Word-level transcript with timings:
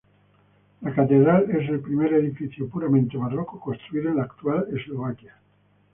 La 0.81 0.95
catedral 0.95 1.45
es 1.51 1.69
el 1.69 1.79
primer 1.79 2.11
edificio 2.15 2.67
puramente 2.67 3.17
barroco 3.17 3.59
construida 3.59 4.09
en 4.09 4.15
la 4.15 4.23
actual 4.23 4.65
Eslovaquia. 4.75 5.35